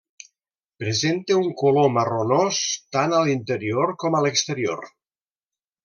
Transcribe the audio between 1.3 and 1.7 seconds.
un